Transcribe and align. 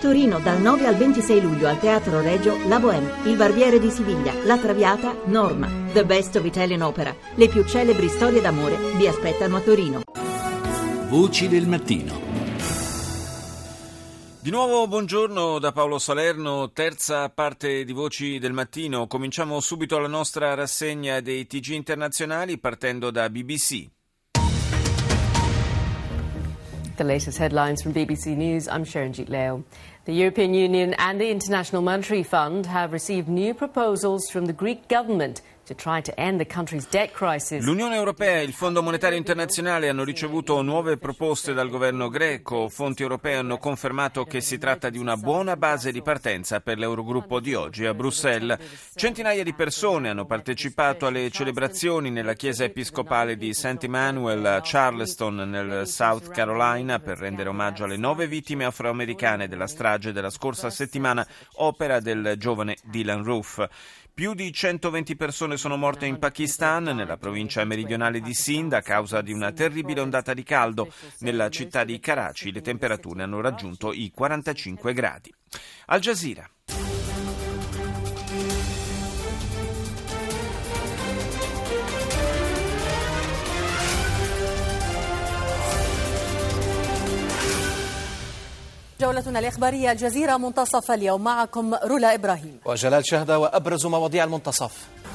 Torino 0.00 0.38
dal 0.40 0.60
9 0.60 0.86
al 0.86 0.96
26 0.96 1.40
luglio 1.40 1.68
al 1.68 1.80
Teatro 1.80 2.20
Regio 2.20 2.56
La 2.68 2.78
Bohème, 2.78 3.10
Il 3.24 3.36
Barbiere 3.36 3.78
di 3.78 3.90
Siviglia, 3.90 4.34
La 4.44 4.58
Traviata, 4.58 5.16
Norma, 5.24 5.68
The 5.92 6.04
Best 6.04 6.36
of 6.36 6.44
Italian 6.44 6.82
Opera. 6.82 7.14
Le 7.34 7.48
più 7.48 7.64
celebri 7.64 8.08
storie 8.08 8.42
d'amore 8.42 8.76
vi 8.96 9.06
aspettano 9.06 9.56
a 9.56 9.60
Torino. 9.60 10.02
Voci 11.08 11.48
del 11.48 11.66
mattino. 11.66 12.24
Di 14.46 14.50
nuovo 14.50 14.86
buongiorno 14.86 15.58
da 15.58 15.72
Paolo 15.72 15.98
Salerno, 15.98 16.70
terza 16.72 17.30
parte 17.30 17.84
di 17.84 17.92
Voci 17.92 18.38
del 18.38 18.52
Mattino. 18.52 19.08
Cominciamo 19.08 19.58
subito 19.58 19.98
la 19.98 20.06
nostra 20.06 20.54
rassegna 20.54 21.20
dei 21.20 21.48
TG 21.48 21.70
internazionali 21.70 22.58
partendo 22.58 23.10
da 23.10 23.28
BBC. 23.28 23.88
The 26.96 27.04
latest 27.04 27.36
headlines 27.36 27.82
from 27.82 27.92
BBC 27.92 28.34
News. 28.38 28.68
I'm 28.68 28.86
Sharonjit 28.86 29.28
Leo. 29.28 29.64
The 30.06 30.14
European 30.14 30.54
Union 30.54 30.94
and 30.94 31.20
the 31.20 31.30
International 31.30 31.82
Monetary 31.82 32.22
Fund 32.22 32.64
have 32.64 32.94
received 32.94 33.28
new 33.28 33.52
proposals 33.52 34.30
from 34.30 34.46
the 34.46 34.54
Greek 34.54 34.88
government 34.88 35.42
L'Unione 37.60 37.96
Europea 37.96 38.40
e 38.40 38.44
il 38.44 38.52
Fondo 38.52 38.82
Monetario 38.82 39.18
Internazionale 39.18 39.88
hanno 39.88 40.04
ricevuto 40.04 40.62
nuove 40.62 40.96
proposte 40.96 41.52
dal 41.54 41.68
governo 41.68 42.08
greco. 42.08 42.68
Fonti 42.68 43.02
europee 43.02 43.36
hanno 43.36 43.58
confermato 43.58 44.24
che 44.24 44.40
si 44.40 44.58
tratta 44.58 44.90
di 44.90 44.98
una 44.98 45.16
buona 45.16 45.56
base 45.56 45.90
di 45.90 46.02
partenza 46.02 46.60
per 46.60 46.78
l'Eurogruppo 46.78 47.40
di 47.40 47.54
oggi 47.54 47.84
a 47.84 47.94
Bruxelles. 47.94 48.58
Centinaia 48.94 49.42
di 49.42 49.54
persone 49.54 50.10
hanno 50.10 50.24
partecipato 50.24 51.06
alle 51.06 51.30
celebrazioni 51.30 52.10
nella 52.10 52.34
chiesa 52.34 52.64
episcopale 52.64 53.36
di 53.36 53.52
St. 53.52 53.82
Emmanuel 53.82 54.44
a 54.46 54.60
Charleston, 54.62 55.34
nel 55.36 55.86
South 55.86 56.30
Carolina, 56.30 56.98
per 56.98 57.18
rendere 57.18 57.48
omaggio 57.48 57.84
alle 57.84 57.96
nove 57.96 58.26
vittime 58.28 58.64
afroamericane 58.64 59.48
della 59.48 59.66
strage 59.66 60.12
della 60.12 60.30
scorsa 60.30 60.70
settimana, 60.70 61.26
opera 61.54 62.00
del 62.00 62.34
giovane 62.36 62.76
Dylan 62.84 63.24
Roof. 63.24 63.68
Più 64.16 64.32
di 64.32 64.50
120 64.50 65.14
persone 65.14 65.58
sono 65.58 65.76
morte 65.76 66.06
in 66.06 66.18
Pakistan, 66.18 66.84
nella 66.84 67.18
provincia 67.18 67.62
meridionale 67.66 68.22
di 68.22 68.32
Sindh, 68.32 68.72
a 68.72 68.80
causa 68.80 69.20
di 69.20 69.30
una 69.30 69.52
terribile 69.52 70.00
ondata 70.00 70.32
di 70.32 70.42
caldo. 70.42 70.90
Nella 71.18 71.50
città 71.50 71.84
di 71.84 72.00
Karachi 72.00 72.50
le 72.50 72.62
temperature 72.62 73.22
hanno 73.22 73.42
raggiunto 73.42 73.92
i 73.92 74.10
45 74.10 74.94
gradi. 74.94 75.34
Al 75.88 76.00
Jazeera. 76.00 76.48
جولتنا 89.06 89.38
الإخبارية 89.38 89.92
الجزيرة 89.92 90.36
منتصف 90.36 90.90
اليوم. 90.90 91.24
معكم 91.24 91.74
رولا 91.74 92.14
إبراهيم. 92.14 92.60
وجلال 92.64 93.06
شهدة 93.06 93.38
وأبرز 93.38 93.86
مواضيع 93.86 94.24
المنتصف. 94.24 94.72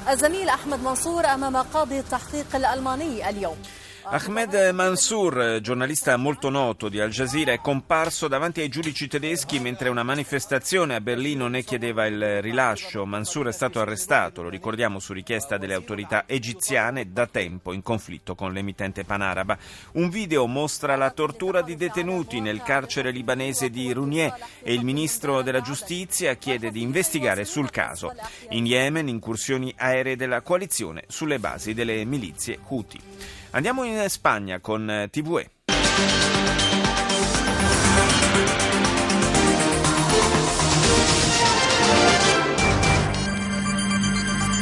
الزميل 0.10 0.50
أحمد 0.50 0.84
منصور 0.84 1.26
أمام 1.26 1.58
قاضي 1.58 2.00
التحقيق 2.00 2.56
الألماني 2.56 3.30
اليوم. 3.30 3.58
Ahmed 4.04 4.72
Mansour, 4.74 5.60
giornalista 5.62 6.18
molto 6.18 6.50
noto 6.50 6.90
di 6.90 7.00
Al 7.00 7.12
Jazeera, 7.12 7.54
è 7.54 7.62
comparso 7.62 8.28
davanti 8.28 8.60
ai 8.60 8.68
giudici 8.68 9.08
tedeschi 9.08 9.60
mentre 9.60 9.90
una 9.90 10.02
manifestazione 10.04 10.96
a 10.96 11.02
Berlino 11.02 11.48
ne 11.48 11.64
chiedeva 11.64 12.08
il 12.08 12.42
rilascio. 12.42 13.06
Mansour 13.06 13.48
è 13.48 13.52
stato 13.52 13.80
arrestato, 13.80 14.42
lo 14.42 14.50
ricordiamo, 14.50 15.00
su 15.00 15.14
richiesta 15.14 15.58
delle 15.58 15.76
autorità 15.76 16.24
egiziane, 16.26 17.12
da 17.12 17.28
tempo 17.28 17.74
in 17.74 17.84
conflitto 17.84 18.34
con 18.34 18.52
l'emittente 18.52 19.04
panaraba. 19.04 19.58
Un 19.94 20.10
video 20.10 20.48
mostra 20.48 20.96
la 20.96 21.12
tortura 21.12 21.62
di 21.62 21.76
detenuti 21.76 22.40
nel 22.40 22.64
carcere 22.64 23.12
libanese 23.12 23.70
di 23.70 23.94
Rounier 23.94 24.34
e 24.64 24.74
il 24.74 24.84
ministro 24.84 25.42
della 25.42 25.62
giustizia 25.62 26.34
chiede 26.36 26.72
di 26.72 26.82
investigare 26.82 27.46
sul 27.46 27.70
caso. 27.70 28.14
In 28.50 28.66
Yemen, 28.66 29.08
incursioni 29.08 29.74
aeree 29.78 30.16
della 30.16 30.42
coalizione 30.42 31.04
sulle 31.08 31.40
basi 31.40 31.74
delle 31.74 32.04
milizie 32.04 32.58
Houthi. 32.68 33.40
Andiamo 33.54 33.84
in 33.84 34.10
Spagna 34.10 34.60
con 34.60 34.90
eh, 34.90 35.10
TVE. 35.10 36.61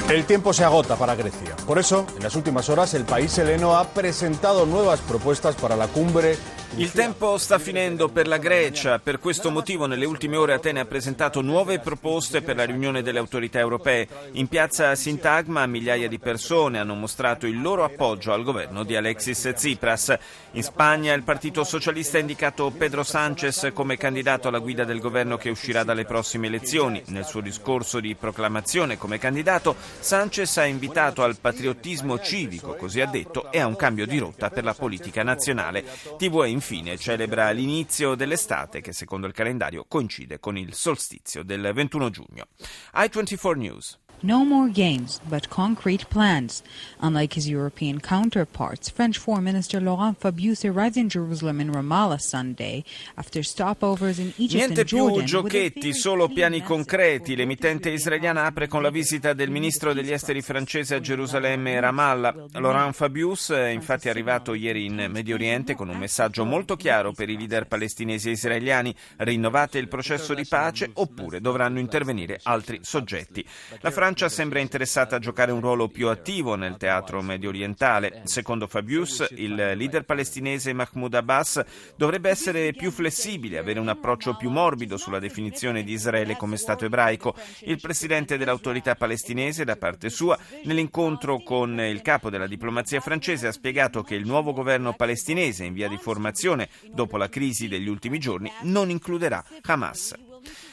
El 0.10 0.26
tiempo 0.26 0.54
se 0.54 0.64
agota 0.64 0.96
para 0.96 1.14
Grecia. 1.14 1.56
Por 1.68 1.78
eso, 1.78 2.08
en 2.18 2.24
las 2.24 2.36
últimas 2.36 2.68
horas, 2.68 2.96
el 2.96 3.06
país 3.06 3.38
heleno 3.38 3.78
ha 3.78 3.88
presentado 3.90 4.66
nuevas 4.66 5.02
propuestas 5.02 5.56
para 5.56 5.76
la 5.76 5.88
cumbre 5.88 6.36
Il 6.76 6.92
tempo 6.92 7.38
sta 7.38 7.58
finendo 7.58 8.10
per 8.10 8.28
la 8.28 8.38
Grecia, 8.38 9.00
per 9.00 9.20
questo 9.20 9.50
motivo 9.50 9.86
nelle 9.86 10.06
ultime 10.06 10.38
ore 10.38 10.54
Atene 10.54 10.80
ha 10.80 10.86
presentato 10.86 11.42
nuove 11.42 11.80
proposte 11.80 12.42
per 12.42 12.56
la 12.56 12.64
riunione 12.64 13.02
delle 13.02 13.20
autorità 13.20 13.60
europee. 13.60 14.08
In 14.34 14.48
piazza 14.48 14.96
Sintagma 14.96 15.66
migliaia 15.66 16.08
di 16.08 16.20
persone 16.20 16.80
hanno 16.80 16.94
mostrato 16.94 17.48
il 17.48 17.60
loro 17.60 17.84
appoggio 17.84 18.32
al 18.32 18.44
governo 18.44 18.84
di 18.84 18.96
Alexis 18.96 19.52
Tsipras. 19.54 20.16
In 20.52 20.64
Spagna 20.64 21.14
il 21.14 21.24
Partito 21.24 21.64
Socialista 21.64 22.18
ha 22.18 22.22
indicato 22.22 22.70
Pedro 22.70 23.04
Sánchez 23.04 23.72
come 23.74 23.98
candidato 23.98 24.48
alla 24.48 24.60
guida 24.60 24.86
del 24.86 25.00
governo 25.00 25.38
che 25.38 25.50
uscirà 25.50 25.84
dalle 25.84 26.06
prossime 26.06 26.48
elezioni. 26.48 27.02
Nel 27.08 27.26
suo 27.26 27.42
discorso 27.42 28.00
di 28.00 28.16
proclamazione 28.16 28.98
come 28.98 29.18
candidato, 29.18 29.76
Sánchez 30.02 30.58
ha 30.58 30.66
invitato 30.66 31.24
al 31.24 31.38
patriottismo 31.40 32.20
civico, 32.20 32.76
così 32.76 33.02
ha 33.02 33.06
detto, 33.06 33.52
e 33.52 33.60
a 33.60 33.68
un 33.68 33.76
cambio 33.76 34.08
di 34.08 34.18
rotta 34.18 34.50
per 34.50 34.64
la 34.64 34.74
politica 34.74 35.24
nazionale. 35.24 35.86
TVE 36.18 36.48
infine 36.48 36.98
celebra 36.98 37.52
l'inizio 37.52 38.16
dell'estate 38.16 38.82
che 38.82 38.94
secondo 38.94 39.28
il 39.28 39.34
calendario 39.34 39.86
coincide 39.88 40.40
con 40.40 40.58
il 40.58 40.74
solstizio 40.74 41.44
del 41.44 41.72
21 41.74 42.10
giugno. 42.10 42.48
I24 42.96 43.58
News. 43.58 44.00
No 44.22 44.44
more 44.44 44.68
games, 44.68 45.22
but 45.30 45.50
concrete 45.50 46.10
plans. 46.10 46.62
Unlike 47.00 47.36
his 47.36 47.48
European 47.48 48.02
counterparts, 48.02 48.90
French 48.90 49.18
Foreign 49.18 49.46
Minister 49.46 49.82
Laurent 49.82 50.18
Fabius 50.20 50.66
arrived 50.66 50.98
in 50.98 51.08
Jerusalem 51.08 51.62
and 51.62 51.74
Ramallah 51.74 52.20
Sunday 52.20 52.84
after 53.16 53.42
stopovers 53.42 54.20
in 54.20 54.34
Egypt 54.36 54.72
Niente 54.72 54.82
and 54.82 54.90
Jordan. 54.90 55.18
più 55.20 55.24
giochetti, 55.26 55.94
solo 55.94 56.28
piani 56.28 56.62
concreti. 56.62 57.38
L'emittente 57.38 57.92
israeliana 57.92 58.44
apre 58.44 58.68
con 58.68 58.82
la 58.82 58.90
visita 58.90 59.32
del 59.32 59.52
ministro 59.52 59.94
degli 59.94 60.12
esteri 60.12 60.42
francese 60.42 60.96
a 60.96 61.00
Gerusalemme 61.00 61.72
e 61.74 61.80
Ramallah. 61.80 62.36
Laurent 62.54 62.94
Fabius 62.94 63.52
è 63.52 63.68
infatti 63.70 64.10
arrivato 64.10 64.54
ieri 64.54 64.84
in 64.84 65.08
Medio 65.10 65.36
Oriente 65.36 65.76
con 65.76 65.88
un 65.88 65.98
messaggio 65.98 66.44
molto 66.44 66.76
chiaro 66.76 67.14
per 67.14 67.30
i 67.30 67.38
leader 67.38 67.68
palestinesi 67.68 68.28
e 68.28 68.32
israeliani. 68.34 68.94
Rinnovate 69.16 69.78
il 69.78 69.88
processo 69.88 70.34
di 70.34 70.46
pace 70.46 70.90
oppure 70.94 71.40
dovranno 71.40 71.80
intervenire 71.80 72.38
altri 72.44 72.80
soggetti. 72.82 73.46
La 73.80 73.92
Francia 73.92 74.08
sembra 74.16 74.60
interessata 74.60 75.18
a 75.18 75.20
giocare 75.20 75.52
un 75.52 75.62
ruolo 75.62 75.88
più 75.88 76.08
attivo 76.08 76.56
nel 76.56 76.78
teatro 76.78 77.22
medio 77.22 77.50
orientale. 77.50 78.22
Secondo 78.24 78.66
Fabius, 78.66 79.28
il 79.36 79.54
leader 79.54 80.04
palestinese 80.04 80.74
Mahmoud 80.74 81.14
Abbas 81.14 81.64
dovrebbe 81.96 82.30
essere 82.30 82.74
più 82.74 82.92
flessibile, 82.92 83.58
avere 83.58 83.80
un 83.80 83.88
approccio 83.88 84.36
più 84.36 84.50
morbido 84.50 84.98
sulla 84.98 85.20
definizione 85.20 85.84
di 85.84 85.94
Israele 85.94 86.38
come 86.38 86.58
Stato 86.58 86.86
ebraico. 86.86 87.36
Il 87.62 87.80
presidente 87.80 88.38
dell'autorità 88.38 88.96
palestinese, 88.96 89.64
da 89.64 89.76
parte 89.76 90.10
sua, 90.10 90.38
nell'incontro 90.64 91.44
con 91.44 91.80
il 91.80 92.02
capo 92.02 92.30
della 92.30 92.48
diplomazia 92.48 93.02
francese, 93.02 93.48
ha 93.48 93.52
spiegato 93.52 94.02
che 94.02 94.16
il 94.16 94.26
nuovo 94.26 94.54
governo 94.54 94.94
palestinese 94.94 95.66
in 95.66 95.74
via 95.74 95.88
di 95.88 95.98
formazione 95.98 96.70
dopo 96.92 97.18
la 97.18 97.30
crisi 97.30 97.68
degli 97.68 97.88
ultimi 97.88 98.18
giorni 98.18 98.52
non 98.64 98.90
includerà 98.90 99.44
Hamas. 99.62 100.16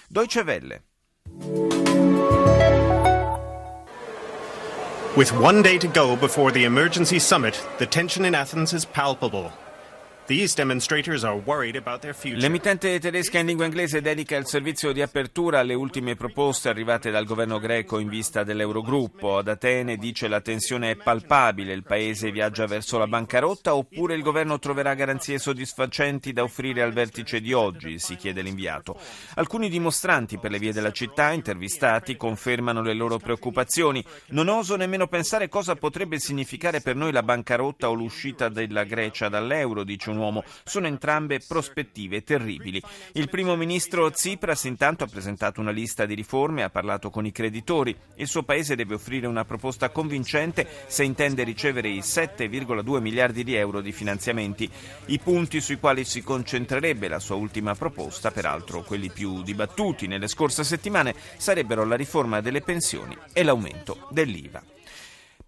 Deutsche 0.08 0.40
Welle. 0.40 1.85
With 5.16 5.32
one 5.40 5.62
day 5.62 5.78
to 5.78 5.88
go 5.88 6.14
before 6.14 6.52
the 6.52 6.64
emergency 6.64 7.18
summit, 7.18 7.58
the 7.78 7.86
tension 7.86 8.26
in 8.26 8.34
Athens 8.34 8.74
is 8.74 8.84
palpable. 8.84 9.50
L'emittente 12.34 12.98
tedesca 12.98 13.38
in 13.38 13.46
lingua 13.46 13.64
inglese 13.64 14.00
dedica 14.00 14.36
il 14.36 14.46
servizio 14.46 14.90
di 14.90 15.00
apertura 15.00 15.60
alle 15.60 15.74
ultime 15.74 16.16
proposte 16.16 16.68
arrivate 16.68 17.12
dal 17.12 17.24
governo 17.24 17.60
greco 17.60 18.00
in 18.00 18.08
vista 18.08 18.42
dell'Eurogruppo. 18.42 19.38
Ad 19.38 19.46
Atene 19.46 19.96
dice 19.96 20.26
la 20.26 20.40
tensione 20.40 20.90
è 20.90 20.96
palpabile, 20.96 21.72
il 21.72 21.84
paese 21.84 22.32
viaggia 22.32 22.66
verso 22.66 22.98
la 22.98 23.06
bancarotta 23.06 23.76
oppure 23.76 24.16
il 24.16 24.22
governo 24.22 24.58
troverà 24.58 24.94
garanzie 24.94 25.38
soddisfacenti 25.38 26.32
da 26.32 26.42
offrire 26.42 26.82
al 26.82 26.92
vertice 26.92 27.40
di 27.40 27.52
oggi, 27.52 28.00
si 28.00 28.16
chiede 28.16 28.42
l'inviato. 28.42 28.98
Alcuni 29.34 29.68
dimostranti 29.68 30.38
per 30.38 30.50
le 30.50 30.58
vie 30.58 30.72
della 30.72 30.90
città, 30.90 31.30
intervistati, 31.30 32.16
confermano 32.16 32.82
le 32.82 32.94
loro 32.94 33.18
preoccupazioni. 33.18 34.04
Non 34.30 34.48
oso 34.48 34.74
nemmeno 34.74 35.06
pensare 35.06 35.48
cosa 35.48 35.76
potrebbe 35.76 36.18
significare 36.18 36.80
per 36.80 36.96
noi 36.96 37.12
la 37.12 37.22
bancarotta 37.22 37.88
o 37.88 37.94
l'uscita 37.94 38.48
della 38.48 38.82
Grecia 38.82 39.28
dall'euro, 39.28 39.84
dice 39.84 40.10
un 40.10 40.15
un 40.16 40.22
uomo. 40.22 40.44
Sono 40.64 40.86
entrambe 40.86 41.40
prospettive 41.40 42.22
terribili. 42.22 42.82
Il 43.12 43.28
primo 43.28 43.54
ministro 43.56 44.10
Tsipras 44.10 44.64
intanto 44.64 45.04
ha 45.04 45.06
presentato 45.06 45.60
una 45.60 45.70
lista 45.70 46.06
di 46.06 46.14
riforme, 46.14 46.62
ha 46.62 46.70
parlato 46.70 47.10
con 47.10 47.26
i 47.26 47.32
creditori. 47.32 47.94
Il 48.16 48.26
suo 48.26 48.42
paese 48.42 48.74
deve 48.74 48.94
offrire 48.94 49.26
una 49.26 49.44
proposta 49.44 49.90
convincente 49.90 50.66
se 50.86 51.04
intende 51.04 51.44
ricevere 51.44 51.88
i 51.88 51.98
7,2 51.98 53.00
miliardi 53.00 53.44
di 53.44 53.54
euro 53.54 53.80
di 53.80 53.92
finanziamenti. 53.92 54.68
I 55.06 55.18
punti 55.18 55.60
sui 55.60 55.78
quali 55.78 56.04
si 56.04 56.22
concentrerebbe 56.22 57.08
la 57.08 57.18
sua 57.18 57.36
ultima 57.36 57.74
proposta, 57.74 58.30
peraltro 58.30 58.82
quelli 58.82 59.10
più 59.10 59.42
dibattuti 59.42 60.06
nelle 60.06 60.28
scorse 60.28 60.64
settimane, 60.64 61.14
sarebbero 61.36 61.84
la 61.84 61.96
riforma 61.96 62.40
delle 62.40 62.60
pensioni 62.60 63.16
e 63.32 63.42
l'aumento 63.42 64.08
dell'IVA. 64.10 64.75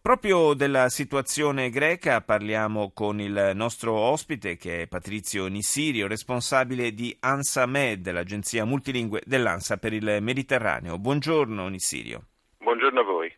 Proprio 0.01 0.55
della 0.55 0.89
situazione 0.89 1.71
greca 1.71 2.21
parliamo 2.21 2.93
con 2.95 3.21
il 3.21 3.51
nostro 3.55 3.95
ospite 3.95 4.57
che 4.57 4.83
è 4.83 4.87
Patrizio 4.87 5.47
Nissirio, 5.49 6.07
responsabile 6.07 6.93
di 6.93 7.15
ANSA 7.19 7.67
Med, 7.67 8.11
l'agenzia 8.11 8.65
multilingue 8.65 9.23
dell'ANSA 9.27 9.77
per 9.77 9.93
il 9.93 10.19
Mediterraneo. 10.21 10.99
Buongiorno 10.99 11.67
Nissirio. 11.69 12.23
Buongiorno 12.59 13.01
a 13.01 13.05
voi. 13.05 13.35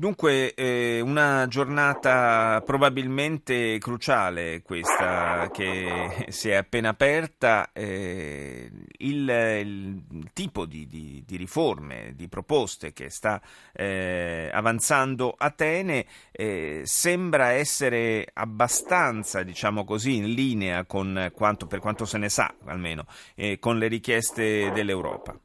Dunque, 0.00 0.54
eh, 0.54 1.00
una 1.02 1.46
giornata 1.46 2.62
probabilmente 2.64 3.76
cruciale 3.76 4.62
questa 4.62 5.50
che 5.52 6.24
si 6.32 6.48
è 6.48 6.54
appena 6.54 6.88
aperta. 6.88 7.70
Eh, 7.74 8.70
il, 8.96 9.28
il, 9.28 10.30
tipo 10.32 10.64
di, 10.64 10.86
di, 10.86 11.22
di, 11.26 11.36
riforme, 11.36 12.14
di 12.16 12.28
proposte 12.28 12.94
che 12.94 13.10
sta 13.10 13.42
eh, 13.74 14.48
avanzando 14.50 15.34
Atene 15.36 16.06
eh, 16.32 16.80
sembra 16.84 17.50
essere 17.50 18.26
abbastanza, 18.32 19.42
diciamo 19.42 19.84
così, 19.84 20.16
in 20.16 20.30
linea 20.30 20.86
con 20.86 21.30
quanto, 21.34 21.66
per 21.66 21.80
quanto 21.80 22.06
se 22.06 22.16
ne 22.16 22.30
sa, 22.30 22.54
almeno, 22.64 23.04
eh, 23.34 23.58
con 23.58 23.76
le 23.76 23.88
richieste 23.88 24.72
dell'Europa. 24.72 25.38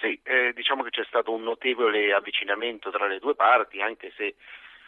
Sì, 0.00 0.18
eh, 0.24 0.52
diciamo 0.54 0.82
che 0.82 0.88
c'è 0.88 1.04
stato 1.04 1.30
un 1.30 1.42
notevole 1.42 2.14
avvicinamento 2.14 2.90
tra 2.90 3.06
le 3.06 3.18
due 3.18 3.34
parti, 3.34 3.82
anche 3.82 4.10
se 4.16 4.34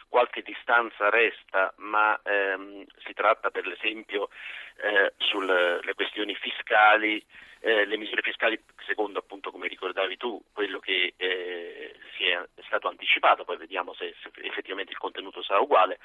qualche 0.09 0.41
distanza 0.41 1.09
resta, 1.09 1.71
ma 1.77 2.19
ehm, 2.23 2.83
si 3.05 3.13
tratta 3.13 3.51
per 3.51 3.67
esempio 3.67 4.29
eh, 4.77 5.13
sulle 5.17 5.93
questioni 5.93 6.33
fiscali, 6.35 7.23
eh, 7.59 7.85
le 7.85 7.97
misure 7.97 8.23
fiscali 8.23 8.59
secondo 8.87 9.19
appunto 9.19 9.51
come 9.51 9.67
ricordavi 9.67 10.17
tu 10.17 10.43
quello 10.51 10.79
che 10.79 11.13
eh, 11.15 11.95
si 12.17 12.25
è, 12.25 12.39
stato 12.65 12.87
anticipato, 12.87 13.43
poi 13.43 13.57
vediamo 13.57 13.93
se, 13.93 14.15
se, 14.21 14.31
effettivamente 14.41 14.91
il 14.91 14.97
contenuto 14.97 15.43
sarà 15.43 15.59
uguale, 15.59 15.99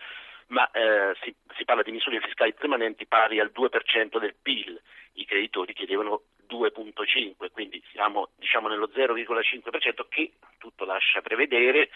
ma 0.49 0.71
eh, 0.71 1.17
si, 1.23 1.35
si 1.57 1.65
parla 1.65 1.83
di 1.83 1.93
misure 1.93 2.21
fiscali 2.21 2.53
permanenti 2.53 3.07
pari 3.07 3.41
al 3.41 3.53
2% 3.55 4.19
del 4.19 4.35
PIL, 4.41 4.79
i 5.15 5.25
creditori 5.25 5.73
chiedevano 5.73 6.23
2,5, 6.49 7.51
quindi 7.53 7.83
siamo 7.93 8.31
diciamo, 8.37 8.69
nello 8.69 8.91
0,5% 8.95 10.07
che 10.09 10.33
tutto 10.59 10.85
lascia 10.85 11.21
prevedere 11.21 11.91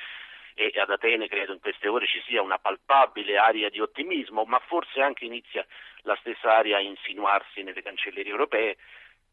e 0.55 0.73
ad 0.77 0.91
Atene 0.91 1.29
credo 1.29 1.53
in 1.53 1.61
queste 1.61 1.89
ore 1.89 2.07
ci 2.07 2.23
sia 2.27 2.43
una 2.43 2.59
palpabile 2.59 3.39
aria 3.39 3.71
di 3.71 3.81
ottimismo, 3.81 4.45
ma 4.45 4.59
forse 4.67 5.01
anche 5.01 5.25
inizia 5.25 5.67
la 6.03 6.17
stessa 6.21 6.57
aria 6.57 6.77
a 6.77 6.81
insinuarsi 6.81 7.63
nelle 7.63 7.83
cancellerie 7.83 8.31
europee. 8.31 8.77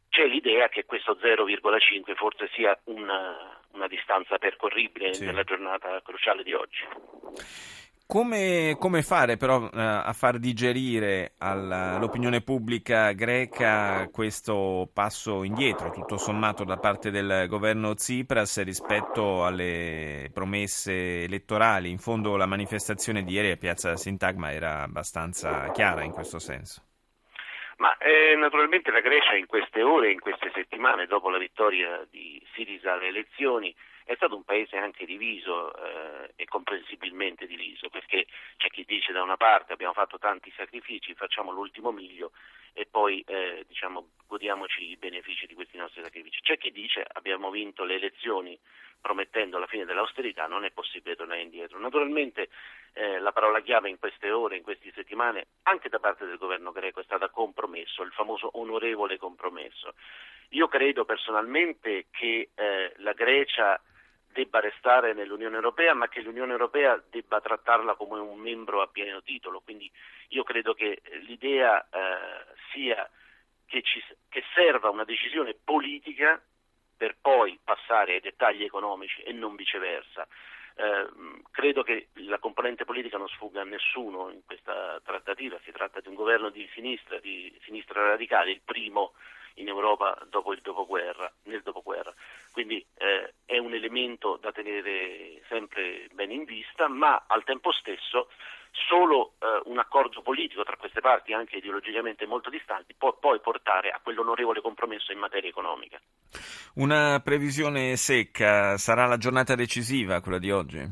C'è 0.10 0.26
l'idea 0.26 0.70
che 0.70 0.86
questo 0.86 1.18
0,5 1.22 2.16
forse 2.16 2.50
sia 2.54 2.78
una, 2.86 3.60
una 3.74 3.88
distanza 3.88 4.38
percorribile 4.38 5.14
sì. 5.14 5.26
nella 5.26 5.44
giornata 5.44 6.02
cruciale 6.02 6.44
di 6.44 6.54
oggi. 6.54 6.84
Come, 8.12 8.76
come, 8.80 9.04
fare 9.04 9.38
però 9.38 9.60
uh, 9.60 9.70
a 9.72 10.14
far 10.14 10.40
digerire 10.40 11.34
all'opinione 11.38 12.42
pubblica 12.42 13.12
greca 13.12 14.10
questo 14.12 14.90
passo 14.92 15.44
indietro, 15.44 15.92
tutto 15.92 16.18
sommato, 16.18 16.64
da 16.64 16.78
parte 16.78 17.12
del 17.12 17.46
governo 17.48 17.94
Tsipras 17.94 18.64
rispetto 18.64 19.46
alle 19.46 20.32
promesse 20.34 21.26
elettorali? 21.26 21.92
In 21.92 22.00
fondo 22.00 22.36
la 22.36 22.48
manifestazione 22.48 23.22
di 23.22 23.34
ieri 23.34 23.52
a 23.52 23.58
Piazza 23.58 23.96
Sintagma 23.96 24.52
era 24.54 24.82
abbastanza 24.82 25.70
chiara 25.70 26.02
in 26.02 26.12
questo 26.12 26.40
senso. 26.40 26.82
Ma 27.78 27.96
eh, 27.98 28.36
naturalmente 28.36 28.90
la 28.90 29.02
Grecia 29.02 29.36
in 29.36 29.46
queste 29.46 29.84
ore, 29.84 30.12
in 30.12 30.20
queste 30.20 30.50
settimane, 30.56 31.06
dopo 31.06 31.30
la 31.30 31.38
vittoria 31.38 32.04
di 32.10 32.42
Sirisa 32.56 32.94
alle 32.94 33.10
elezioni, 33.10 33.74
è 34.10 34.16
stato 34.16 34.36
un 34.36 34.44
paese 34.44 34.76
anche 34.76 35.06
diviso 35.06 35.72
eh, 35.76 36.32
e 36.36 36.46
comprensibilmente 36.46 37.46
diviso, 37.46 37.90
perché 37.90 38.26
c'è 38.58 38.68
chi 38.70 38.84
dice 38.84 39.14
da 39.14 39.22
una 39.22 39.38
parte 39.38 39.72
abbiamo 39.72 39.94
fatto 39.94 40.18
tanti 40.18 40.52
sacrifici, 40.58 41.14
facciamo 41.14 41.52
l'ultimo 41.52 41.92
miglio 41.92 42.32
e 42.74 42.88
poi 42.90 43.24
eh, 43.28 43.66
diciamo, 43.68 44.10
godiamoci 44.26 44.90
i 44.90 44.98
benefici 44.98 45.46
di 45.46 45.54
questi 45.54 45.78
nostri 45.78 46.02
sacrifici. 46.02 46.42
C'è 46.42 46.58
chi 46.58 46.72
dice 46.72 47.06
abbiamo 47.08 47.52
vinto 47.52 47.84
le 47.84 47.96
elezioni 47.98 48.58
promettendo 49.00 49.60
la 49.60 49.68
fine 49.68 49.86
dell'austerità, 49.86 50.48
non 50.48 50.66
è 50.66 50.72
possibile 50.72 51.16
tornare 51.16 51.42
indietro. 51.42 51.78
Naturalmente 51.78 52.50
eh, 52.94 53.20
la 53.20 53.32
parola 53.32 53.62
chiave 53.62 53.90
in 53.90 54.00
queste 54.00 54.32
ore, 54.32 54.58
in 54.58 54.64
queste 54.64 54.92
settimane, 54.92 55.50
anche 55.64 55.88
da 55.88 56.00
parte 56.00 56.26
del 56.26 56.38
governo 56.40 56.72
greco 56.72 57.00
è 57.00 57.04
stata 57.04 57.30
compromesso, 57.30 58.02
il 58.02 58.12
famoso 58.12 58.50
onorevole 58.58 59.20
compromesso. 59.20 59.94
Io 60.54 60.68
credo 60.68 61.06
personalmente 61.06 62.08
che 62.10 62.50
eh, 62.56 62.94
la 62.98 63.14
Grecia 63.14 63.80
debba 64.40 64.62
restare 64.62 65.14
nell'Unione 65.14 65.56
Europea, 65.56 65.94
ma 65.94 66.08
che 66.08 66.22
l'Unione 66.22 66.54
Europea 66.54 67.02
debba 67.10 67.42
trattarla 67.42 67.96
come 67.96 68.20
un 68.20 68.40
membro 68.40 68.82
a 68.82 68.88
pieno 68.88 69.22
titolo. 69.22 69.60
Quindi 69.60 69.92
io 70.30 70.44
credo 70.44 70.74
che 70.74 71.02
l'idea 71.28 71.82
eh, 71.82 72.46
sia 72.72 73.10
che, 73.66 73.82
ci, 73.82 74.02
che 74.30 74.44
serva 74.54 74.90
una 74.90 75.04
decisione 75.04 75.54
politica 75.62 76.42
per 76.96 77.18
poi 77.20 77.60
passare 77.62 78.14
ai 78.14 78.22
dettagli 78.22 78.64
economici 78.64 79.22
e 79.24 79.34
non 79.34 79.56
viceversa. 79.56 80.26
Eh, 80.76 81.10
credo 81.52 81.84
che 81.84 82.08
la 82.14 82.40
componente 82.40 82.86
politica 82.86 83.18
non 83.18 83.28
sfugga 83.28 83.62
a 83.62 83.66
nessuno 83.66 84.30
in 84.30 84.46
questa 84.46 85.02
trattativa, 85.04 85.60
si 85.66 85.74
tratta 85.74 86.00
di 86.00 86.08
un 86.08 86.16
governo 86.16 86.50
di 86.50 86.66
sinistra, 86.74 87.20
di 87.20 87.54
sinistra 87.66 88.08
radicale, 88.08 88.52
il 88.52 88.62
primo 88.64 89.12
in 89.60 89.68
Europa 89.68 90.18
dopo 90.30 90.54
il 90.54 90.62
dopoguerra, 90.62 91.32
nel 91.44 91.62
dopoguerra. 91.62 92.14
Quindi 92.52 92.84
eh, 92.98 93.34
è 93.46 93.58
un 93.58 93.74
elemento 93.74 94.38
da 94.38 94.52
tenere 94.52 95.42
sempre 95.48 96.08
bene 96.14 96.34
in 96.34 96.44
vista, 96.46 96.79
ma 96.90 97.24
al 97.28 97.44
tempo 97.44 97.72
stesso 97.72 98.30
solo 98.88 99.34
eh, 99.40 99.62
un 99.66 99.80
accordo 99.80 100.22
politico 100.22 100.64
tra 100.64 100.78
queste 100.78 101.02
parti, 101.02 101.34
anche 101.34 101.58
ideologicamente 101.58 102.26
molto 102.26 102.50
distanti, 102.50 102.94
può 102.98 103.14
poi 103.14 103.40
portare 103.40 103.90
a 103.90 104.00
quell'onorevole 104.02 104.62
compromesso 104.62 105.12
in 105.12 105.20
materia 105.20 105.50
economica. 105.50 106.00
Una 106.76 107.20
previsione 107.24 107.96
secca 107.96 108.78
sarà 108.78 109.06
la 109.06 109.18
giornata 109.18 109.56
decisiva, 109.56 110.22
quella 110.22 110.40
di 110.40 110.52
oggi? 110.52 110.88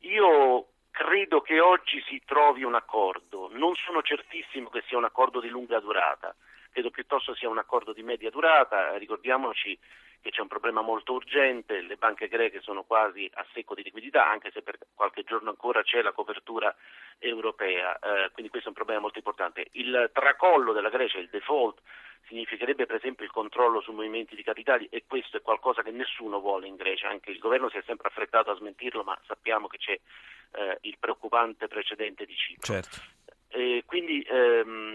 Io 0.00 0.66
credo 0.90 1.40
che 1.40 1.60
oggi 1.60 2.02
si 2.08 2.22
trovi 2.24 2.62
un 2.62 2.74
accordo, 2.74 3.48
non 3.52 3.74
sono 3.74 4.02
certissimo 4.02 4.68
che 4.70 4.82
sia 4.86 4.98
un 4.98 5.04
accordo 5.04 5.40
di 5.40 5.48
lunga 5.48 5.80
durata 5.80 6.34
piuttosto 7.22 7.34
sia 7.34 7.48
un 7.48 7.58
accordo 7.58 7.92
di 7.92 8.02
media 8.02 8.30
durata, 8.30 8.96
ricordiamoci 8.96 9.78
che 10.20 10.30
c'è 10.30 10.40
un 10.40 10.48
problema 10.48 10.82
molto 10.82 11.12
urgente, 11.12 11.80
le 11.80 11.96
banche 11.96 12.28
greche 12.28 12.60
sono 12.60 12.84
quasi 12.84 13.28
a 13.34 13.46
secco 13.52 13.74
di 13.74 13.82
liquidità, 13.82 14.28
anche 14.28 14.50
se 14.52 14.62
per 14.62 14.78
qualche 14.94 15.24
giorno 15.24 15.50
ancora 15.50 15.82
c'è 15.82 16.02
la 16.02 16.12
copertura 16.12 16.74
europea, 17.18 17.98
eh, 17.98 18.30
quindi 18.32 18.50
questo 18.50 18.68
è 18.68 18.70
un 18.70 18.76
problema 18.76 19.00
molto 19.00 19.18
importante. 19.18 19.66
Il 19.72 20.10
tracollo 20.12 20.72
della 20.72 20.90
Grecia, 20.90 21.18
il 21.18 21.28
default, 21.28 21.80
significherebbe 22.28 22.86
per 22.86 22.96
esempio 22.96 23.24
il 23.24 23.32
controllo 23.32 23.80
sui 23.80 23.94
movimenti 23.94 24.36
di 24.36 24.44
capitali 24.44 24.86
e 24.90 25.04
questo 25.08 25.38
è 25.38 25.42
qualcosa 25.42 25.82
che 25.82 25.90
nessuno 25.90 26.40
vuole 26.40 26.68
in 26.68 26.76
Grecia, 26.76 27.08
anche 27.08 27.30
il 27.30 27.38
governo 27.38 27.68
si 27.68 27.78
è 27.78 27.82
sempre 27.84 28.08
affrettato 28.08 28.50
a 28.50 28.56
smentirlo, 28.56 29.02
ma 29.02 29.18
sappiamo 29.26 29.66
che 29.66 29.78
c'è 29.78 29.98
eh, 30.52 30.78
il 30.82 30.96
preoccupante 31.00 31.66
precedente 31.66 32.24
di 32.24 32.34
Cipro. 32.36 32.72
Certo. 32.74 33.20
Eh, 33.54 33.82
quindi 33.84 34.22
ehm, 34.22 34.91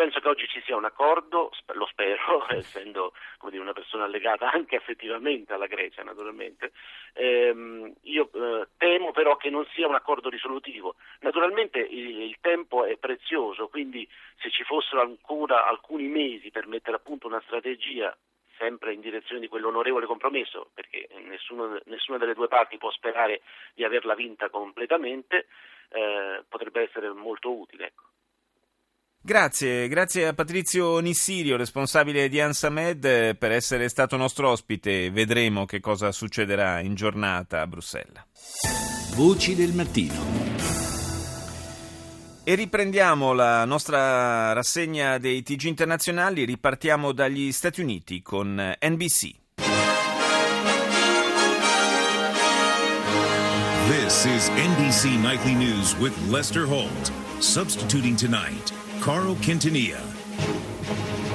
penso 0.00 0.20
che 0.20 0.28
oggi 0.28 0.48
ci 0.48 0.62
sia 0.64 0.76
un 0.76 0.86
accordo, 0.86 1.50
lo 1.74 1.84
spero, 1.84 2.48
essendo 2.56 3.12
dire, 3.50 3.60
una 3.60 3.74
persona 3.74 4.06
legata 4.06 4.50
anche 4.50 4.76
effettivamente 4.76 5.52
alla 5.52 5.66
Grecia 5.66 6.02
naturalmente, 6.02 6.72
ehm, 7.12 7.92
io 8.04 8.30
eh, 8.32 8.68
temo 8.78 9.12
però 9.12 9.36
che 9.36 9.50
non 9.50 9.66
sia 9.74 9.86
un 9.86 9.94
accordo 9.94 10.30
risolutivo. 10.30 10.94
Naturalmente 11.20 11.80
il, 11.80 12.18
il, 12.22 12.36
tempo 12.40 12.86
è 12.86 12.96
prezioso, 12.96 13.68
quindi 13.68 14.08
se 14.38 14.50
ci 14.50 14.64
fossero 14.64 15.02
ancora 15.02 15.66
alcuni 15.66 16.08
mesi 16.08 16.50
per 16.50 16.66
mettere 16.66 16.96
a 16.96 17.00
punto 17.00 17.26
una 17.26 17.42
strategia 17.44 18.16
sempre 18.56 18.94
in 18.94 19.00
direzione 19.00 19.40
di 19.40 19.48
quell'onorevole 19.48 20.06
compromesso, 20.06 20.70
perché 20.72 21.08
nessuno, 21.26 21.78
nessuna 21.84 22.16
delle 22.16 22.34
due 22.34 22.48
parti 22.48 22.78
può 22.78 22.90
sperare 22.90 23.42
di 23.74 23.84
averla 23.84 24.14
vinta 24.14 24.48
completamente, 24.48 25.46
eh, 25.90 26.42
potrebbe 26.48 26.80
essere 26.80 27.10
molto 27.10 27.52
utile. 27.52 27.88
Ecco. 27.88 28.09
Grazie, 29.22 29.86
grazie 29.88 30.28
a 30.28 30.32
Patrizio 30.32 30.98
Nissirio, 30.98 31.58
responsabile 31.58 32.30
di 32.30 32.40
Ansamed, 32.40 33.36
per 33.36 33.52
essere 33.52 33.90
stato 33.90 34.16
nostro 34.16 34.48
ospite. 34.48 35.10
Vedremo 35.10 35.66
che 35.66 35.78
cosa 35.78 36.10
succederà 36.10 36.80
in 36.80 36.94
giornata 36.94 37.60
a 37.60 37.66
Bruxelles. 37.66 38.24
Voci 39.14 39.54
del 39.54 39.74
mattino. 39.74 40.40
E 42.42 42.54
riprendiamo 42.54 43.34
la 43.34 43.66
nostra 43.66 44.54
rassegna 44.54 45.18
dei 45.18 45.42
TG 45.42 45.64
internazionali, 45.64 46.46
ripartiamo 46.46 47.12
dagli 47.12 47.52
Stati 47.52 47.82
Uniti 47.82 48.22
con 48.22 48.74
NBC. 48.82 49.34
This 53.86 54.24
is 54.24 54.48
NBC 54.48 55.18
Nightly 55.20 55.54
News 55.54 55.94
with 55.98 56.16
Lester 56.30 56.64
Holt. 56.64 57.12
Substituting 57.40 58.16
tonight, 58.16 58.72
Carl 59.00 59.34
Quintanilla. 59.36 60.00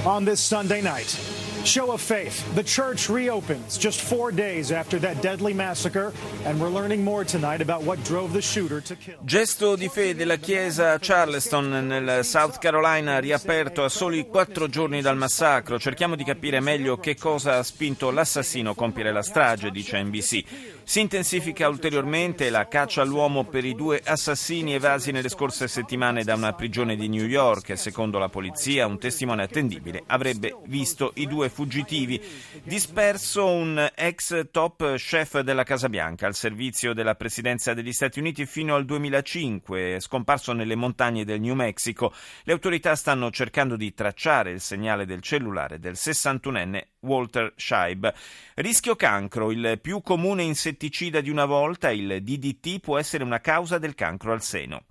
On 0.05 0.23
this 0.23 0.39
Sunday 0.39 0.81
night, 0.81 1.17
Show 1.65 1.91
of 1.91 1.99
faith. 1.99 2.43
The 2.53 2.63
church 2.63 3.09
reopens 3.09 3.75
just 3.79 3.99
four 3.99 4.31
days 4.31 4.71
after 4.71 4.99
that 4.99 5.19
deadly 5.23 5.51
massacre, 5.51 6.13
and 6.45 6.61
we're 6.61 6.69
learning 6.69 7.03
more 7.03 7.25
tonight 7.25 7.59
about 7.59 7.81
what 7.81 8.03
drove 8.03 8.33
the 8.33 8.41
shooter 8.41 8.81
to 8.81 8.95
kill. 8.95 9.17
Gesto 9.25 9.75
di 9.75 9.89
fede, 9.89 10.25
la 10.25 10.37
chiesa 10.37 10.99
Charleston 10.99 11.87
nel 11.87 12.23
South 12.23 12.59
Carolina 12.59 13.19
riaperto 13.19 13.83
a 13.83 13.89
soli 13.89 14.27
quattro 14.27 14.67
giorni 14.67 15.01
dal 15.01 15.17
massacro. 15.17 15.79
Cerchiamo 15.79 16.15
di 16.15 16.23
capire 16.23 16.59
meglio 16.59 16.97
che 16.97 17.15
cosa 17.15 17.57
ha 17.57 17.63
spinto 17.63 18.11
l'assassino 18.11 18.69
a 18.69 18.75
compiere 18.75 19.11
la 19.11 19.23
strage, 19.23 19.71
dice 19.71 20.03
NBC. 20.03 20.74
Si 20.87 20.99
intensifica 20.99 21.67
ulteriormente 21.67 22.51
la 22.51 22.67
caccia 22.67 23.01
all'uomo 23.01 23.43
per 23.43 23.65
i 23.65 23.73
due 23.73 23.99
assassini 24.05 24.75
evasi 24.75 25.11
nelle 25.11 25.29
scorse 25.29 25.67
settimane 25.67 26.23
da 26.23 26.35
una 26.35 26.53
prigione 26.53 26.95
di 26.95 27.09
New 27.09 27.25
York. 27.25 27.75
Secondo 27.75 28.19
la 28.19 28.29
polizia, 28.29 28.85
un 28.85 28.99
testimone 28.99 29.41
attendibile 29.41 30.03
avrebbe 30.05 30.55
visto 30.67 31.11
i 31.15 31.25
due 31.25 31.49
fuggitivi. 31.49 32.21
Disperso 32.63 33.47
un 33.47 33.91
ex 33.95 34.51
top 34.51 34.93
chef 34.93 35.39
della 35.39 35.63
Casa 35.63 35.89
Bianca 35.89 36.27
al 36.27 36.35
servizio 36.35 36.93
della 36.93 37.15
presidenza 37.15 37.73
degli 37.73 37.91
Stati 37.91 38.19
Uniti 38.19 38.45
fino 38.45 38.75
al 38.75 38.85
2005, 38.85 39.99
scomparso 39.99 40.53
nelle 40.53 40.75
montagne 40.75 41.25
del 41.25 41.41
New 41.41 41.55
Mexico. 41.55 42.13
Le 42.43 42.53
autorità 42.53 42.95
stanno 42.95 43.31
cercando 43.31 43.75
di 43.75 43.91
tracciare 43.95 44.51
il 44.51 44.61
segnale 44.61 45.07
del 45.07 45.23
cellulare 45.23 45.79
del 45.79 45.93
61enne 45.93 46.83
Walter 47.04 47.52
Scheib. 47.56 48.12
Rischio 48.54 48.96
cancro, 48.96 49.50
il 49.50 49.78
più 49.80 50.02
comune 50.02 50.42
insetticida 50.42 51.20
di 51.20 51.30
una 51.30 51.44
volta, 51.44 51.90
il 51.90 52.22
DDT, 52.22 52.80
può 52.80 52.98
essere 52.98 53.24
una 53.24 53.40
causa 53.40 53.78
del 53.78 53.94
cancro 53.94 54.32
al 54.32 54.42
seno. 54.42 54.84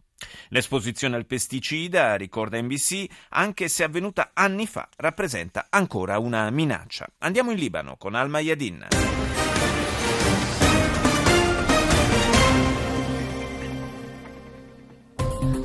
L'esposizione 0.50 1.16
al 1.16 1.26
pesticida, 1.26 2.16
ricorda 2.16 2.62
NBC, 2.62 3.06
anche 3.30 3.68
se 3.68 3.84
avvenuta 3.84 4.32
anni 4.34 4.68
fa, 4.68 4.88
rappresenta 4.98 5.68
ancora 5.70 6.20
una 6.20 6.50
minaccia. 6.50 7.08
Andiamo 7.20 7.52
in 7.52 7.58
Libano 7.58 7.96
con 7.98 8.16
Al 8.16 8.30
Mayadin. 8.30 8.88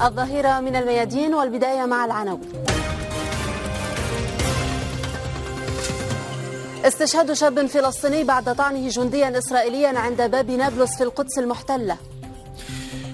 الظهيرة 0.02 0.60
من 0.60 0.76
الميادين 0.76 1.34
والبداية 1.34 1.86
مع 1.86 2.04
العناوين 2.04 2.77
استشهاد 6.85 7.33
شاب 7.33 7.65
فلسطيني 7.65 8.23
بعد 8.23 8.55
طعنه 8.55 8.89
جنديا 8.89 9.37
إسرائيليا 9.37 9.99
عند 9.99 10.21
باب 10.21 10.51
نابلس 10.51 10.97
في 10.97 11.03
القدس 11.03 11.39
المحتلة. 11.39 11.97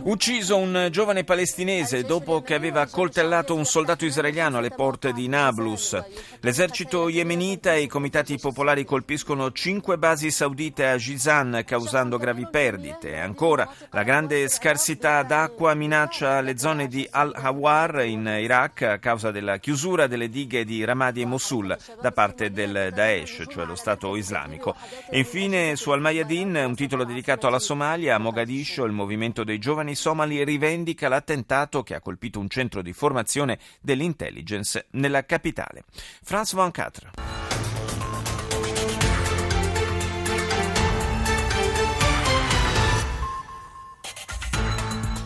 Ucciso 0.05 0.55
un 0.57 0.89
giovane 0.91 1.24
palestinese 1.24 2.03
dopo 2.03 2.43
che 2.43 2.53
aveva 2.53 2.81
accoltellato 2.81 3.55
un 3.55 3.65
soldato 3.65 4.05
israeliano 4.05 4.59
alle 4.59 4.69
porte 4.69 5.12
di 5.13 5.27
Nablus. 5.27 6.00
L'esercito 6.41 7.09
yemenita 7.09 7.74
e 7.74 7.81
i 7.81 7.88
comitati 7.88 8.38
popolari 8.38 8.85
colpiscono 8.85 9.51
cinque 9.51 9.97
basi 9.97 10.29
saudite 10.29 10.85
a 10.85 10.95
Jizan 10.97 11.63
causando 11.65 12.19
gravi 12.19 12.47
perdite. 12.47 13.17
Ancora, 13.17 13.67
la 13.89 14.03
grande 14.03 14.47
scarsità 14.47 15.24
d'acqua 15.24 15.74
minaccia 15.74 16.39
le 16.41 16.55
zone 16.59 16.88
di 16.88 17.07
Al-Hawar 17.09 18.05
in 18.05 18.27
Iraq 18.27 18.83
a 18.83 19.00
causa 19.00 19.31
della 19.31 19.57
chiusura 19.57 20.05
delle 20.05 20.29
dighe 20.29 20.65
di 20.65 20.85
Ramadi 20.85 21.21
e 21.21 21.25
Mosul 21.25 21.75
da 22.00 22.12
parte 22.12 22.51
del 22.51 22.91
Daesh, 22.93 23.45
cioè 23.50 23.65
lo 23.65 23.75
Stato 23.75 24.15
islamico. 24.15 24.75
E 25.09 25.17
infine 25.17 25.75
su 25.75 25.89
Al-Mayadin, 25.89 26.63
un 26.67 26.75
titolo 26.75 27.05
dedicato 27.05 27.47
alla 27.47 27.57
Somalia, 27.57 28.13
a 28.13 28.19
Mogadiscio, 28.19 28.83
il 28.83 28.91
movimento 28.91 29.43
dei 29.43 29.57
giovani 29.57 29.93
somali 29.95 30.43
rivendica 30.43 31.07
l'attentato 31.07 31.83
che 31.83 31.95
ha 31.95 32.01
colpito 32.01 32.39
un 32.39 32.49
centro 32.49 32.81
di 32.81 32.93
formazione 32.93 33.59
dell'intelligence 33.81 34.87
nella 34.91 35.25
capitale. 35.25 35.83
France 36.21 36.55
24. 36.55 37.44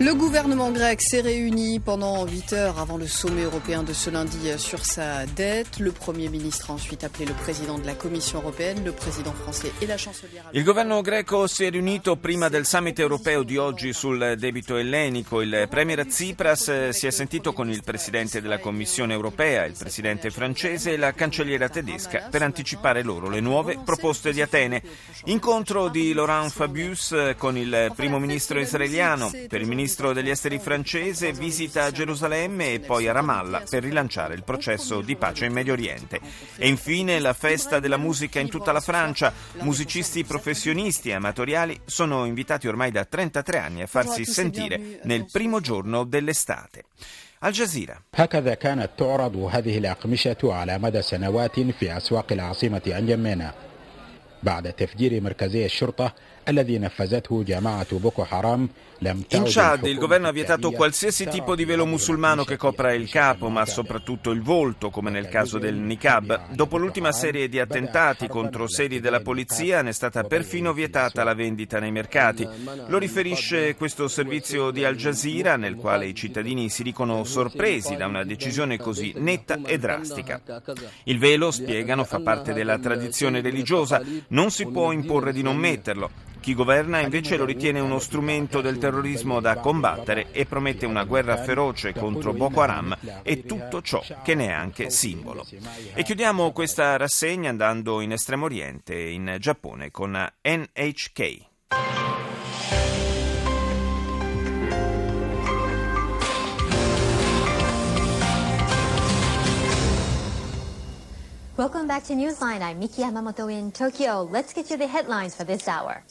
Le 0.01 0.13
gouvernement 0.13 0.71
grec 0.71 1.01
s'est 1.01 1.19
réuni 1.19 1.81
pendant 1.81 2.25
8 2.25 2.53
heures 2.53 2.79
avant 2.79 2.95
le 2.95 3.05
sommet 3.05 3.43
européen 3.43 3.83
de 3.83 3.91
ce 3.91 4.09
lundi 4.09 4.37
sur 4.57 4.85
sa 4.85 5.25
dette. 5.25 5.77
Le 5.79 5.91
Premier 5.91 6.29
ministre 6.29 6.71
a 6.71 6.73
ensuite 6.75 7.03
appelé 7.03 7.25
le 7.25 7.33
président 7.33 7.77
de 7.77 7.85
la 7.85 7.95
Commission 7.95 8.39
européenne, 8.39 8.81
le 8.85 8.93
président 8.93 9.33
français 9.33 9.73
e 9.81 9.85
la 9.85 9.97
chancelière. 9.97 10.45
Il 10.53 10.63
governo 10.63 11.01
greco 11.01 11.47
si 11.47 11.65
è 11.65 11.69
riunito 11.69 12.15
prima 12.15 12.47
del 12.47 12.65
summit 12.65 12.97
europeo 12.97 13.43
di 13.43 13.57
oggi 13.57 13.91
sul 13.91 14.35
debito 14.37 14.77
ellenico. 14.77 15.41
Il 15.41 15.67
premier 15.69 16.05
Tsipras 16.05 16.89
si 16.91 17.05
è 17.05 17.11
sentito 17.11 17.51
con 17.51 17.69
il 17.69 17.83
presidente 17.83 18.41
della 18.41 18.59
Commissione 18.59 19.13
europea, 19.13 19.65
il 19.65 19.75
presidente 19.77 20.31
francese 20.31 20.93
e 20.93 20.97
la 20.97 21.11
cancelliera 21.11 21.67
tedesca 21.67 22.29
per 22.31 22.41
anticipare 22.41 23.03
loro 23.03 23.27
le 23.27 23.41
nuove 23.41 23.77
proposte 23.83 24.31
di 24.31 24.41
Atene. 24.41 24.81
Incontro 25.25 25.89
di 25.89 26.13
Laurent 26.13 26.51
Fabius 26.51 27.33
con 27.37 27.57
il 27.57 27.91
primo 27.97 28.17
ministro 28.17 28.61
israeliano. 28.61 29.29
Per 29.49 29.59
il 29.59 29.67
ministro 29.67 29.87
ministro 29.88 30.12
degli 30.12 30.30
esteri 30.30 30.58
francese 30.58 31.32
visita 31.32 31.84
a 31.84 31.90
Gerusalemme 31.90 32.72
e 32.72 32.80
poi 32.80 33.08
a 33.08 33.12
Ramallah 33.12 33.62
per 33.68 33.82
rilanciare 33.82 34.34
il 34.34 34.44
processo 34.44 35.00
di 35.00 35.16
pace 35.16 35.46
in 35.46 35.52
Medio 35.52 35.72
Oriente. 35.72 36.20
E 36.56 36.68
infine 36.68 37.18
la 37.18 37.32
festa 37.32 37.80
della 37.80 37.96
musica 37.96 38.40
in 38.40 38.48
tutta 38.48 38.72
la 38.72 38.80
Francia. 38.80 39.32
Musicisti 39.60 40.24
professionisti 40.24 41.08
e 41.10 41.14
amatoriali 41.14 41.80
sono 41.84 42.24
invitati 42.24 42.68
ormai 42.68 42.90
da 42.90 43.04
33 43.04 43.58
anni 43.58 43.82
a 43.82 43.86
farsi 43.86 44.24
sentire 44.24 45.00
nel 45.04 45.26
primo 45.30 45.60
giorno 45.60 46.04
dell'estate. 46.04 46.84
Al 47.38 47.52
Jazeera. 47.52 48.00
هكذا 48.14 48.54
كانت 48.54 48.90
تعرض 48.98 49.36
هذه 49.36 49.78
الأقمشة 49.78 50.36
على 50.44 50.78
مدى 50.78 51.02
سنوات 51.02 51.60
في 51.60 51.96
أسواق 51.96 52.32
العاصمة 52.32 52.82
أنجمينا 52.86 53.54
بعد 54.42 54.72
تفجير 54.72 55.20
مركزي 55.20 55.64
الشرطة 55.64 56.14
In 59.01 59.43
Chad 59.45 59.85
il 59.85 59.97
governo 59.97 60.27
ha 60.27 60.31
vietato 60.31 60.71
qualsiasi 60.71 61.25
tipo 61.25 61.55
di 61.55 61.63
velo 61.63 61.85
musulmano 61.85 62.43
che 62.43 62.57
copra 62.57 62.91
il 62.91 63.09
capo, 63.09 63.47
ma 63.47 63.65
soprattutto 63.65 64.31
il 64.31 64.41
volto, 64.41 64.89
come 64.89 65.09
nel 65.09 65.29
caso 65.29 65.57
del 65.57 65.75
niqab. 65.75 66.53
Dopo 66.53 66.77
l'ultima 66.77 67.13
serie 67.13 67.47
di 67.47 67.59
attentati 67.59 68.27
contro 68.27 68.67
sedi 68.67 68.99
della 68.99 69.21
polizia 69.21 69.81
ne 69.81 69.89
è 69.89 69.93
stata 69.93 70.23
perfino 70.23 70.73
vietata 70.73 71.23
la 71.23 71.33
vendita 71.33 71.79
nei 71.79 71.91
mercati. 71.91 72.45
Lo 72.87 72.97
riferisce 72.97 73.75
questo 73.75 74.09
servizio 74.09 74.71
di 74.71 74.83
Al 74.83 74.95
Jazeera 74.95 75.55
nel 75.55 75.75
quale 75.75 76.07
i 76.07 76.15
cittadini 76.15 76.69
si 76.69 76.83
dicono 76.83 77.23
sorpresi 77.23 77.95
da 77.95 78.07
una 78.07 78.25
decisione 78.25 78.77
così 78.77 79.13
netta 79.15 79.59
e 79.65 79.77
drastica. 79.77 80.41
Il 81.03 81.19
velo, 81.19 81.51
spiegano, 81.51 82.03
fa 82.03 82.19
parte 82.19 82.53
della 82.53 82.77
tradizione 82.79 83.39
religiosa, 83.39 84.01
non 84.29 84.51
si 84.51 84.65
può 84.67 84.91
imporre 84.91 85.31
di 85.31 85.41
non 85.41 85.55
metterlo. 85.55 86.27
Chi 86.39 86.53
governa 86.53 86.99
invece 86.99 87.37
lo 87.37 87.45
ritiene 87.45 87.79
uno 87.79 87.99
strumento 87.99 88.61
del 88.61 88.77
terrorismo 88.77 89.39
da 89.39 89.57
combattere 89.57 90.31
e 90.31 90.45
promette 90.45 90.85
una 90.85 91.03
guerra 91.03 91.37
feroce 91.37 91.93
contro 91.93 92.33
Boko 92.33 92.61
Haram 92.61 92.97
e 93.23 93.45
tutto 93.45 93.81
ciò 93.81 94.03
che 94.23 94.35
ne 94.35 94.47
è 94.47 94.51
anche 94.51 94.89
simbolo. 94.89 95.45
E 95.93 96.03
chiudiamo 96.03 96.51
questa 96.51 96.97
rassegna 96.97 97.49
andando 97.49 98.01
in 98.01 98.13
Estremo 98.13 98.45
Oriente, 98.45 98.97
in 98.97 99.35
Giappone, 99.39 99.91
con 99.91 100.11
NHK. 100.11 102.08
Welcome 111.59 111.87
back 111.87 112.05
to 112.05 112.13
Newsline. 112.13 112.61
I'm 112.61 112.79
Miki 112.79 113.01
Yamamoto 113.01 113.51
in 113.51 113.73
Tokyo. 113.73 114.23
Let's 114.23 114.53
get 114.53 114.69
you 114.71 114.77
the 114.77 114.87
headlines 114.87 115.35
for 115.35 115.43
this 115.43 115.67
hour. 115.67 116.05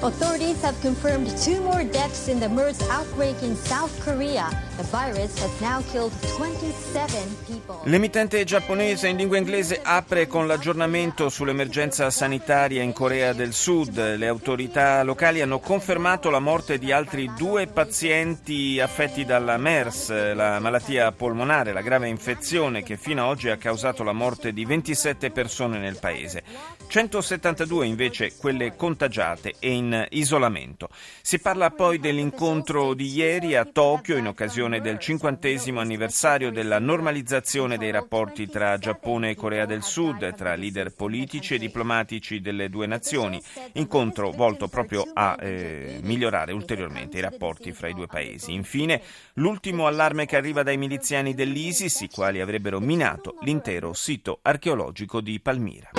Authorities 0.00 0.62
have 0.62 0.80
confirmed 0.80 1.26
two 1.42 1.60
more 1.60 1.82
deaths 1.82 2.28
in 2.28 2.38
the 2.38 2.48
MERS 2.48 2.80
outbreak 2.88 3.42
in 3.42 3.56
South 3.56 3.90
Korea. 4.04 4.48
The 4.76 4.84
virus 4.84 5.36
has 5.40 5.60
now 5.60 5.82
killed 5.90 6.12
27 6.36 7.36
people. 7.48 7.80
L'emittente 7.82 8.44
giapponese 8.44 9.08
in 9.08 9.16
lingua 9.16 9.38
inglese 9.38 9.80
apre 9.82 10.28
con 10.28 10.46
l'aggiornamento 10.46 11.28
sull'emergenza 11.28 12.10
sanitaria 12.10 12.80
in 12.80 12.92
Corea 12.92 13.32
del 13.32 13.52
Sud. 13.52 14.16
Le 14.16 14.28
autorità 14.28 15.02
locali 15.02 15.40
hanno 15.40 15.58
confermato 15.58 16.30
la 16.30 16.38
morte 16.38 16.78
di 16.78 16.92
altri 16.92 17.28
due 17.36 17.66
pazienti 17.66 18.78
affetti 18.78 19.24
dalla 19.24 19.56
MERS, 19.56 20.32
la 20.32 20.60
malattia 20.60 21.10
polmonare, 21.10 21.72
la 21.72 21.82
grave 21.82 22.06
infezione 22.06 22.84
che 22.84 22.96
fino 22.96 23.24
ad 23.24 23.30
oggi 23.30 23.48
ha 23.48 23.56
causato 23.56 24.04
la 24.04 24.12
morte 24.12 24.52
di 24.52 24.64
27 24.64 25.32
persone 25.32 25.78
nel 25.78 25.98
paese. 25.98 26.44
172 26.86 27.84
invece 27.84 28.36
quelle 28.36 28.76
contagiate 28.76 29.54
e 29.58 29.72
in 29.72 29.86
isolamento. 30.10 30.88
Si 31.22 31.38
parla 31.38 31.70
poi 31.70 31.98
dell'incontro 31.98 32.94
di 32.94 33.08
ieri 33.14 33.54
a 33.54 33.64
Tokyo 33.64 34.16
in 34.16 34.26
occasione 34.26 34.46
occasione 34.48 34.80
del 34.80 34.98
cinquantesimo 34.98 35.80
anniversario 35.80 36.50
della 36.50 36.78
normalizzazione 36.78 37.76
dei 37.76 37.90
rapporti 37.90 38.46
tra 38.48 38.78
Giappone 38.78 39.30
e 39.30 39.34
Corea 39.34 39.66
del 39.66 39.82
Sud, 39.82 40.34
tra 40.34 40.54
leader 40.54 40.94
politici 40.94 41.54
e 41.54 41.58
diplomatici 41.58 42.40
delle 42.40 42.68
due 42.68 42.86
nazioni, 42.86 43.40
incontro 43.74 44.30
volto 44.30 44.68
proprio 44.68 45.04
a 45.12 45.36
eh, 45.38 45.98
migliorare 46.02 46.52
ulteriormente 46.52 47.18
i 47.18 47.20
rapporti 47.20 47.72
fra 47.72 47.88
i 47.88 47.94
due 47.94 48.06
paesi. 48.06 48.52
Infine, 48.52 49.02
l'ultimo 49.34 49.86
allarme 49.86 50.26
che 50.26 50.36
arriva 50.36 50.62
dai 50.62 50.76
miliziani 50.76 51.34
dell'ISIS, 51.34 52.00
i 52.00 52.08
quali 52.08 52.40
avrebbero 52.40 52.80
minato 52.80 53.36
l'intero 53.42 53.92
sito 53.92 54.38
archeologico 54.42 55.20
di 55.20 55.40
Palmira. 55.40 55.90